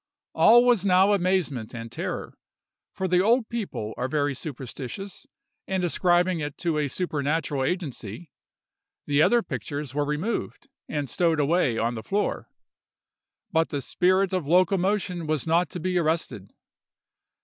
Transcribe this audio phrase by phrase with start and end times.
[0.33, 2.33] All was now amazement and terror,
[2.91, 5.27] for the old people are very superstitious,
[5.67, 8.31] and ascribing it to a supernatural agency,
[9.05, 12.49] the other pictures were removed, and stowed away on the floor.
[13.51, 16.51] But the spirit of locomotion was not to be arrested.